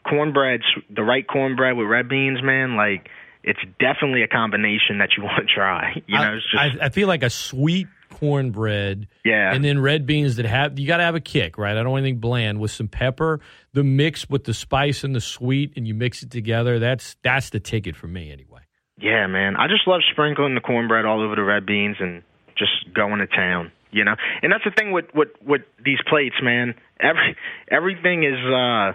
[0.08, 3.10] cornbread, the right cornbread with red beans, man, like
[3.44, 6.02] it's definitely a combination that you want to try.
[6.08, 9.54] You know, I, it's just I, I feel like a sweet cornbread, Yeah.
[9.54, 11.72] and then red beans that have you got to have a kick, right?
[11.78, 13.40] I don't want anything bland with some pepper.
[13.74, 16.80] The mix with the spice and the sweet, and you mix it together.
[16.80, 18.62] That's that's the ticket for me, anyway.
[18.98, 19.58] Yeah, man.
[19.58, 22.24] I just love sprinkling the cornbread all over the red beans and
[22.58, 23.72] just going to town.
[23.92, 26.76] You know, and that's the thing with with with these plates, man.
[27.00, 27.36] Every
[27.70, 28.94] everything is uh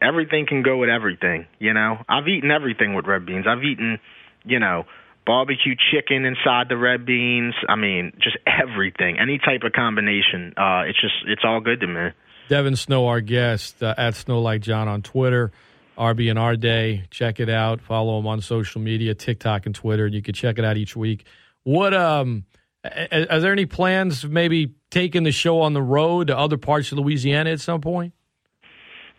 [0.00, 1.46] everything can go with everything.
[1.58, 3.46] You know, I've eaten everything with red beans.
[3.48, 3.98] I've eaten,
[4.44, 4.84] you know,
[5.26, 7.54] barbecue chicken inside the red beans.
[7.68, 10.54] I mean, just everything, any type of combination.
[10.56, 12.10] Uh, it's just it's all good to me.
[12.48, 15.50] Devin Snow, our guest uh, at Snow Like John on Twitter,
[15.96, 17.04] RBNR Day.
[17.10, 17.80] Check it out.
[17.80, 20.94] Follow him on social media, TikTok and Twitter, and you can check it out each
[20.94, 21.24] week.
[21.62, 22.44] What um,
[22.84, 24.26] are there any plans?
[24.26, 28.12] Maybe taking the show on the road to other parts of Louisiana at some point.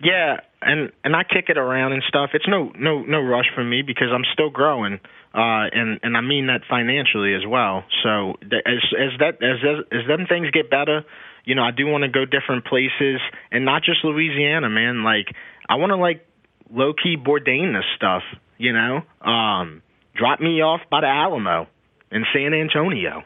[0.01, 2.31] Yeah, and and I kick it around and stuff.
[2.33, 4.99] It's no no no rush for me because I'm still growing,
[5.33, 7.83] uh, and and I mean that financially as well.
[8.03, 11.05] So as as that as as, as them things get better,
[11.45, 15.03] you know, I do want to go different places and not just Louisiana, man.
[15.03, 15.27] Like
[15.69, 16.27] I want to like
[16.69, 18.23] low key Bourdain this stuff,
[18.57, 19.01] you know.
[19.25, 19.81] Um,
[20.15, 21.67] drop me off by the Alamo
[22.11, 23.23] in San Antonio.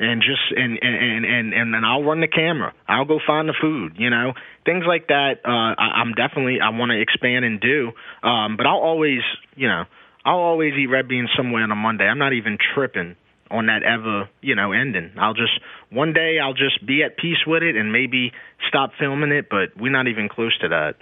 [0.00, 2.72] And just and and and and then I'll run the camera.
[2.88, 3.96] I'll go find the food.
[3.98, 4.32] You know,
[4.64, 5.44] things like that.
[5.44, 7.92] Uh, I, I'm definitely I want to expand and do.
[8.26, 9.20] Um, but I'll always,
[9.54, 9.84] you know,
[10.24, 12.04] I'll always eat red beans somewhere on a Monday.
[12.04, 13.16] I'm not even tripping
[13.50, 15.12] on that ever, you know, ending.
[15.18, 15.60] I'll just
[15.90, 18.32] one day I'll just be at peace with it and maybe
[18.68, 19.48] stop filming it.
[19.50, 20.94] But we're not even close to that.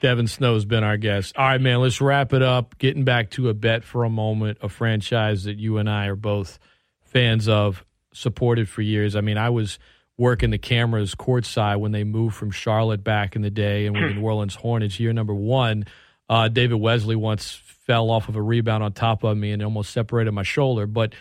[0.00, 1.36] Devin Snow's been our guest.
[1.36, 2.78] All right, man, let's wrap it up.
[2.78, 6.16] Getting back to a bet for a moment, a franchise that you and I are
[6.16, 6.58] both
[7.02, 7.84] fans of
[8.14, 9.14] supported for years.
[9.16, 9.78] I mean, I was
[10.16, 14.08] working the cameras courtside when they moved from Charlotte back in the day and with
[14.08, 14.98] the New Orleans Hornets.
[14.98, 15.86] Year number one,
[16.28, 17.52] uh, David Wesley once
[17.86, 20.86] fell off of a rebound on top of me and almost separated my shoulder.
[20.86, 21.12] But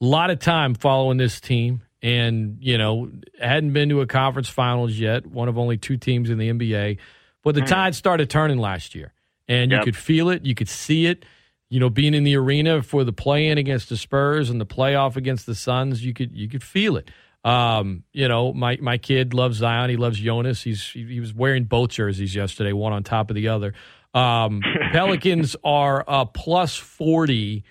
[0.00, 4.48] a lot of time following this team, and you know, hadn't been to a conference
[4.48, 5.26] finals yet.
[5.26, 6.98] One of only two teams in the NBA,
[7.42, 9.12] but the tide started turning last year,
[9.48, 9.84] and you Yep.
[9.86, 11.24] could feel it, you could see it
[11.70, 15.16] you know, being in the arena for the play-in against the Spurs and the playoff
[15.16, 17.10] against the Suns, you could you could feel it.
[17.44, 19.90] Um, you know, my my kid loves Zion.
[19.90, 20.62] He loves Jonas.
[20.62, 23.74] He's he, was wearing both jerseys yesterday, one on top of the other.
[24.14, 27.64] Um, Pelicans are uh, plus forty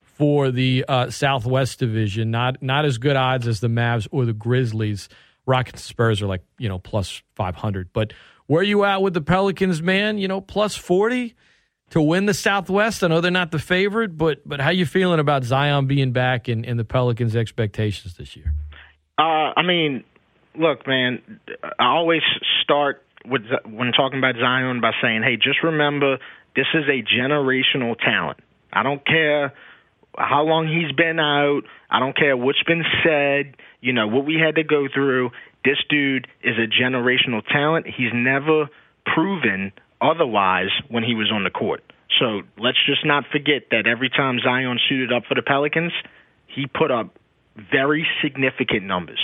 [0.00, 2.30] for the uh, Southwest Division.
[2.30, 5.08] Not not as good odds as the Mavs or the Grizzlies.
[5.44, 7.92] Rockets and Spurs are like you know plus five hundred.
[7.92, 8.12] But
[8.46, 10.18] where are you at with the Pelicans, man?
[10.18, 11.34] You know, plus forty
[11.90, 13.04] to win the Southwest.
[13.04, 16.48] I know they're not the favorite, but but how you feeling about Zion being back
[16.48, 18.52] and, and the Pelicans' expectations this year?
[19.18, 20.04] Uh, I mean,
[20.58, 21.40] look, man.
[21.78, 22.22] I always
[22.62, 26.18] start with when talking about Zion by saying, "Hey, just remember,
[26.54, 28.38] this is a generational talent.
[28.72, 29.54] I don't care
[30.18, 31.62] how long he's been out.
[31.90, 33.56] I don't care what's been said.
[33.80, 35.30] You know what we had to go through.
[35.64, 37.86] This dude is a generational talent.
[37.86, 38.68] He's never
[39.04, 39.72] proven
[40.08, 41.82] otherwise when he was on the court.
[42.20, 45.92] So let's just not forget that every time Zion suited up for the Pelicans,
[46.46, 47.16] he put up
[47.72, 49.20] very significant numbers.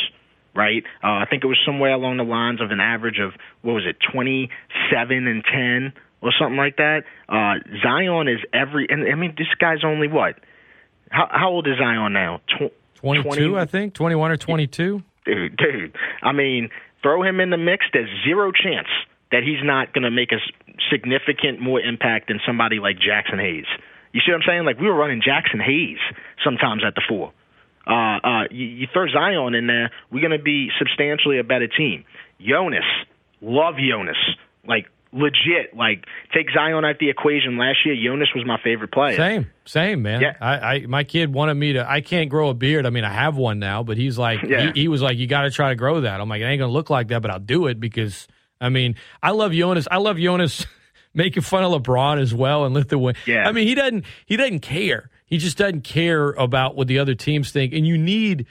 [0.55, 3.73] Right, uh, I think it was somewhere along the lines of an average of what
[3.73, 7.05] was it, twenty-seven and ten or something like that.
[7.27, 10.35] Uh, Zion is every, and I mean, this guy's only what?
[11.11, 12.43] How, how old is Zion now?
[12.49, 15.03] Tw- 22, 20 I think, 21 or 22.
[15.25, 15.97] dude, dude.
[16.23, 16.69] I mean,
[17.03, 17.87] throw him in the mix.
[17.93, 18.89] There's zero chance
[19.31, 20.53] that he's not going to make a s-
[20.91, 23.67] significant more impact than somebody like Jaxson Hayes.
[24.13, 24.65] You see what I'm saying?
[24.65, 25.99] Like we were running Jaxson Hayes
[26.45, 27.33] sometimes at the four.
[27.87, 31.67] Uh, uh, you, you throw Zion in there, we're going to be substantially a better
[31.67, 32.05] team.
[32.41, 32.85] Jonas,
[33.41, 34.17] love Jonas,
[34.67, 35.75] like legit.
[35.77, 37.59] Like take Zion out the equation.
[37.59, 39.17] Last year, Jonas was my favorite player.
[39.17, 40.21] Same, same, man.
[40.21, 40.35] Yeah.
[40.41, 41.91] I, I my kid wanted me to.
[41.91, 42.87] I can't grow a beard.
[42.87, 44.73] I mean, I have one now, but he's like, Yeah.
[44.73, 46.21] he, he was like, you got to try to grow that.
[46.21, 48.29] I'm like, it ain't gonna look like that, but I'll do it because
[48.63, 49.89] I mean, I love Jonas.
[49.91, 50.67] I love Jonas
[51.15, 53.21] making fun of LeBron as well and Lithuania.
[53.27, 53.49] Yeah.
[53.49, 55.11] I mean, he doesn't he doesn't care.
[55.27, 57.73] He just doesn't care about what the other teams think.
[57.73, 58.47] And you need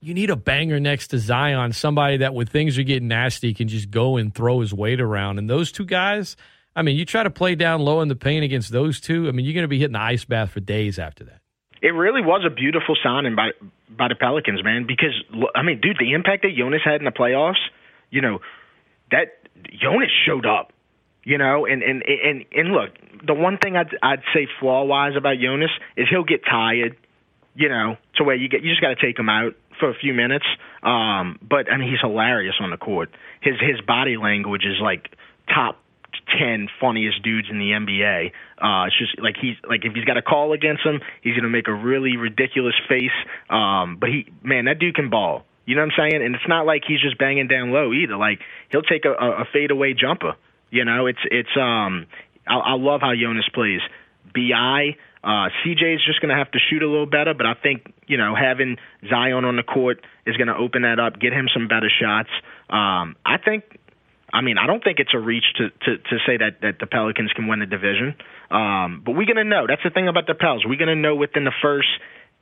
[0.00, 3.68] you need a banger next to Zion, somebody that when things are getting nasty can
[3.68, 5.38] just go and throw his weight around.
[5.38, 6.36] And those two guys,
[6.74, 9.28] I mean, you try to play down low in the paint against those two.
[9.28, 11.40] I mean, you're going to be hitting the ice bath for days after that.
[11.82, 13.50] It really was a beautiful signing by
[13.90, 14.86] by the Pelicans, man.
[14.86, 15.14] Because
[15.54, 17.60] I mean, dude, the impact that Jonas had in the playoffs,
[18.10, 18.40] you know,
[19.10, 19.39] that
[19.80, 20.72] Jonas showed up,
[21.24, 22.90] you know, and and and and look,
[23.24, 26.96] the one thing I'd I'd say flaw wise about Jonas is he'll get tired,
[27.54, 29.94] you know, to where you get you just got to take him out for a
[29.94, 30.46] few minutes.
[30.82, 33.10] Um, but I mean, he's hilarious on the court.
[33.40, 35.10] His his body language is like
[35.52, 35.78] top
[36.38, 38.32] ten funniest dudes in the NBA.
[38.58, 41.48] Uh, it's just like he's like if he's got a call against him, he's gonna
[41.48, 43.16] make a really ridiculous face.
[43.48, 45.44] Um, but he, man, that dude can ball.
[45.70, 46.22] You know what I'm saying?
[46.24, 48.16] And it's not like he's just banging down low either.
[48.16, 48.40] Like
[48.72, 50.34] he'll take a, a, fadeaway jumper.
[50.68, 52.06] You know, it's it's um,
[52.44, 53.78] I, I love how Jonas plays.
[54.34, 54.96] Bi.
[55.22, 57.86] Uh, CJ is just going to have to shoot a little better, but I think
[58.08, 58.78] you know having
[59.08, 62.30] Zion on the court is going to open that up, get him some better shots.
[62.68, 63.62] Um, I think
[64.32, 66.86] I mean, I don't think it's a reach to, to, to say that, that the
[66.86, 68.14] Pelicans can win the division.
[68.50, 69.66] Um, but we're going to know.
[69.66, 70.64] That's the thing about the Pels.
[70.66, 71.88] We're going to know within the first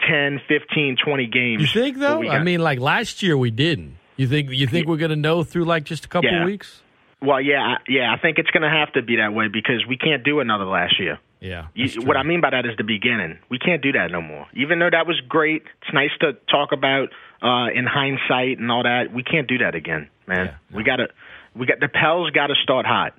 [0.06, 1.60] 10, 15, 20 games.
[1.62, 2.22] You think though?
[2.28, 3.96] I mean, like last year we didn't.
[4.16, 6.44] You think you think we're going to know through like just a couple Yeah.
[6.44, 6.82] weeks?
[7.20, 9.96] well, yeah, yeah, I think it's going to have to be that way because we
[9.96, 11.18] can't do another last year.
[11.40, 11.66] Yeah.
[11.74, 13.38] You, what I mean by that is the beginning.
[13.48, 14.46] We can't do that no more.
[14.54, 17.08] Even though that was great, it's nice to talk about
[17.42, 19.12] uh, in hindsight and all that.
[19.12, 20.46] We can't do that again, man.
[20.46, 21.08] Yeah, We got to.
[21.54, 23.14] We got the Pels got to start hot.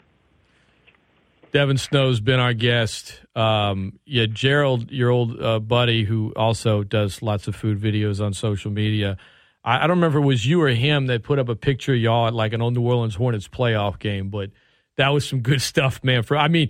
[1.52, 3.20] Devin Snow's been our guest.
[3.36, 8.34] Um, yeah, Gerald, your old uh, buddy, who also does lots of food videos on
[8.34, 9.18] social media.
[9.64, 11.94] I, I don't remember if it was you or him that put up a picture
[11.94, 14.52] of y'all at like an old New Orleans Hornets playoff game, but
[14.98, 16.24] that was some good stuff, man.
[16.24, 16.70] For I mean,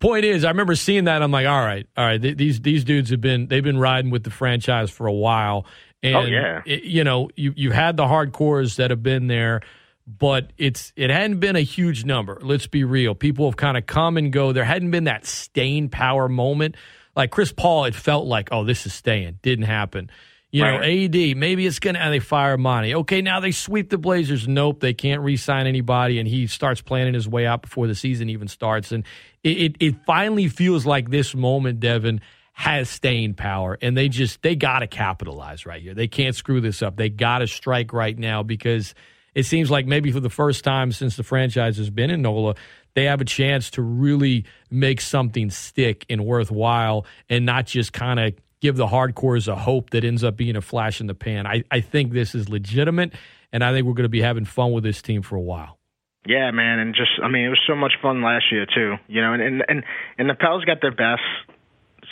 [0.00, 1.22] point is, I remember seeing that.
[1.22, 4.10] I'm like, all right, all right, th- these these dudes have been they've been riding
[4.10, 5.66] with the franchise for a while,
[6.02, 6.62] And, Oh, yeah.
[6.66, 9.60] it- you know, you you've had the hardcores that have been there,
[10.06, 12.38] but it's it hadn't been a huge number.
[12.42, 13.14] Let's be real.
[13.14, 14.52] People have kind of come and go.
[14.52, 16.76] There hadn't been that staying power moment.
[17.16, 19.38] Like Chris Paul, it felt like, oh, this is staying.
[19.42, 20.10] Didn't happen.
[20.52, 22.94] You know, AD, maybe it's gonna and they fire Monty.
[22.94, 24.48] Okay, now they sweep the Blazers.
[24.48, 28.30] Nope, they can't re-sign anybody, and he starts planning his way out before the season
[28.30, 28.90] even starts.
[28.90, 29.04] And
[29.42, 34.40] it, it, it finally feels like this moment, Devin, has staying power, and they just
[34.40, 35.92] they gotta capitalize right here.
[35.92, 36.96] They can't screw this up.
[36.96, 38.94] They gotta strike right now because
[39.36, 42.54] it seems like maybe for the first time since the franchise has been in NOLA,
[42.94, 48.18] they have a chance to really make something stick and worthwhile and not just kind
[48.18, 51.46] of give the hardcores a hope that ends up being a flash in the pan.
[51.46, 53.12] I, I think this is legitimate,
[53.52, 55.78] and I think we're going to be having fun with this team for a while.
[56.26, 58.94] Yeah, man, and just I mean, it was so much fun last year too.
[59.06, 59.84] You know, and and and,
[60.18, 61.22] and the Pels got their best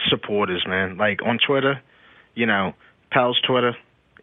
[0.08, 0.96] supporters, man.
[0.96, 1.80] Like on Twitter,
[2.34, 2.74] you know,
[3.10, 3.74] Pels Twitter,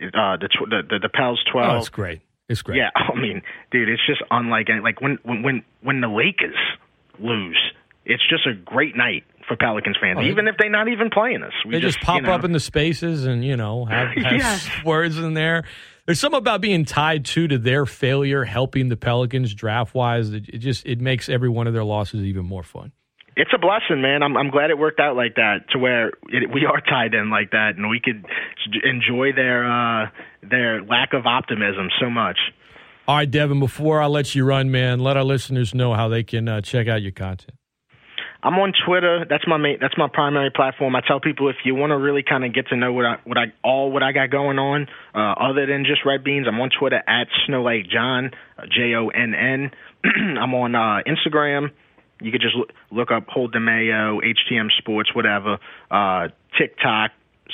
[0.01, 1.77] uh, the tw- the the, the Pels Oh, twelve.
[1.79, 2.21] it's great.
[2.51, 2.77] It's great.
[2.77, 6.55] Yeah, I mean, dude, it's just unlike any, like when when when when the Lakers
[7.19, 7.59] lose,
[8.05, 11.43] it's just a great night for Pelicans fans, Oh, even if they're not even playing
[11.43, 11.53] us.
[11.65, 12.31] We They just, you pop know.
[12.31, 14.69] up in the spaces and you know have, have Yes.
[14.85, 15.63] words in there.
[16.05, 20.31] There's something about being tied to to their failure helping the Pelicans draft wise.
[20.33, 22.91] It, it just it makes every one of their losses even more fun.
[23.35, 24.23] It's a blessing, man.
[24.23, 27.29] I'm I'm glad it worked out like that to where it, we are tied in
[27.29, 28.25] like that, and we could
[28.83, 30.09] enjoy their uh,
[30.43, 32.37] their lack of optimism so much.
[33.07, 33.59] All right, Devin.
[33.59, 36.87] Before I let you run, man, let our listeners know how they can uh, check
[36.87, 37.57] out your content.
[38.43, 39.25] I'm on Twitter.
[39.29, 39.77] That's my main.
[39.79, 40.95] That's my primary platform.
[40.95, 43.15] I tell people if you want to really kind of get to know what I
[43.23, 46.59] what I all what I got going on, uh, other than just Red Beans, I'm
[46.59, 49.71] on Twitter at Snow Like Jonn, uh, J O N N.
[50.39, 51.69] I'm on uh, Instagram.
[52.21, 55.57] You could just look, look up Hold the Mayo, HTM Sports, whatever.
[55.89, 57.11] Uh, TikTok,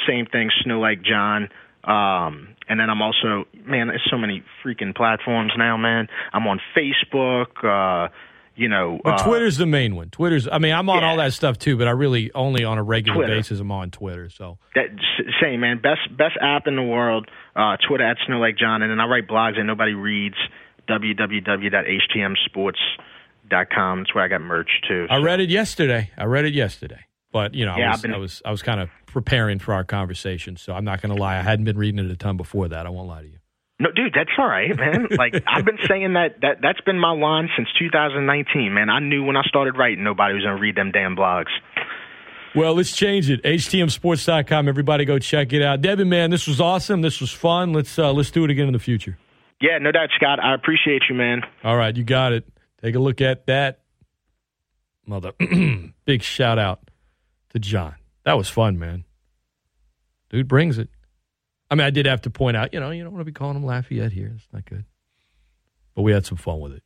[0.07, 1.49] same thing, Snow Like Jonn.
[1.83, 6.07] Um, and then I'm also, man, there's so many freaking platforms now, man.
[6.33, 7.63] I'm on Facebook.
[7.63, 8.09] Uh,
[8.57, 10.09] you know, But uh, Twitter's the main one.
[10.09, 10.47] Twitter's.
[10.51, 11.09] I mean, I'm on Yeah.
[11.11, 13.35] all that stuff too, but I really only on a regular Twitter.
[13.35, 13.59] basis.
[13.59, 14.29] I'm on Twitter.
[14.31, 14.87] So That
[15.39, 17.29] same man, best best app in the world.
[17.55, 20.35] Uh, Twitter at Snow Like Jonn, and then I write blogs that nobody reads.
[20.89, 22.73] www.htmsports.com.
[23.49, 25.07] That's where I got merch too.
[25.09, 26.11] I read it yesterday.
[26.17, 26.99] I read it yesterday,
[27.31, 29.59] but you know, I Yeah, was I've been- I was I was kind of preparing
[29.59, 30.57] for our conversation.
[30.57, 31.37] So I'm not going to lie.
[31.37, 32.85] I hadn't been reading it a ton before that.
[32.85, 33.39] I won't lie to you.
[33.79, 35.07] No, dude, that's all right, man.
[35.17, 38.89] like I've been saying that that that's been my line since 2019, man.
[38.89, 41.51] I knew when I started writing, nobody was gonna read them damn blogs.
[42.55, 43.43] Well, let's change it.
[43.43, 44.67] HTMsports.com.
[44.67, 45.81] Everybody go check it out.
[45.81, 47.01] Devin, man, this was awesome.
[47.01, 47.71] This was fun.
[47.73, 49.17] Let's uh, let's do it again in the future.
[49.61, 50.39] Yeah, no doubt, Scott.
[50.43, 51.41] I appreciate you, man.
[51.63, 52.45] All right, you got it.
[52.81, 53.81] Take a look at that.
[55.05, 55.31] Mother,
[56.05, 56.91] big shout out
[57.49, 57.95] to John.
[58.25, 59.05] That was fun, man.
[60.29, 60.89] Dude brings it.
[61.71, 63.31] I mean, I did have to point out, you know, you don't want to be
[63.31, 64.33] calling him Lafayette here.
[64.35, 64.85] It's not good.
[65.95, 66.83] But we had some fun with it.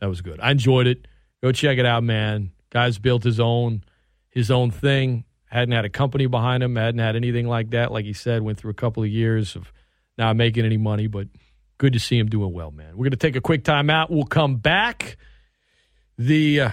[0.00, 0.40] That was good.
[0.40, 1.06] I enjoyed it.
[1.42, 2.52] Go check it out, man.
[2.70, 3.84] Guy's built his own
[4.30, 5.24] his own thing.
[5.44, 6.76] Hadn't had a company behind him.
[6.76, 7.92] Hadn't had anything like that.
[7.92, 9.70] Like he said, went through a couple of years of
[10.16, 11.28] not making any money, but
[11.76, 12.92] good to see him doing well, man.
[12.92, 14.10] We're going to take a quick time out.
[14.10, 15.18] We'll come back.
[16.24, 16.70] The uh,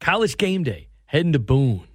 [0.00, 1.86] college game day heading to Boone.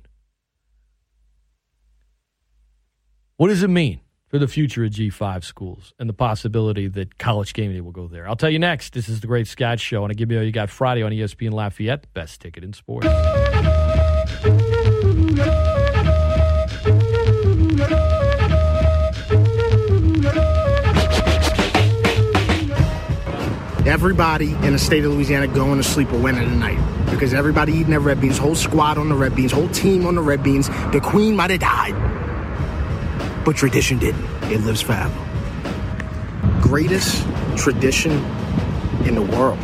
[3.38, 7.56] What does it mean for the future of G5 schools and the possibility that college
[7.56, 8.28] game day will go there?
[8.28, 8.94] I'll tell you next.
[8.94, 11.12] This is the Great Scott Show, and I give you all you got Friday on
[11.12, 13.08] ESPN Lafayette, the best ticket in sports.
[23.86, 27.90] Everybody in the state of Louisiana going to sleep a winner tonight because everybody eating
[27.90, 30.70] their red beans, whole squad on the red beans, whole team on the red beans.
[30.92, 31.96] The queen might have died,
[33.44, 34.24] but tradition didn't.
[34.52, 35.12] It lives forever.
[36.62, 37.26] Greatest
[37.58, 38.12] tradition
[39.04, 39.58] in the world.